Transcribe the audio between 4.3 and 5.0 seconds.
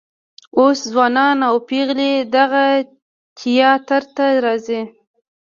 راځي.